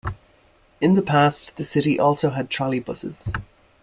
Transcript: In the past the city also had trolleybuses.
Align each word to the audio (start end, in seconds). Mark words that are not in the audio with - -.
In 0.81 0.95
the 0.95 1.03
past 1.03 1.57
the 1.57 1.63
city 1.63 1.99
also 1.99 2.31
had 2.31 2.49
trolleybuses. 2.49 3.31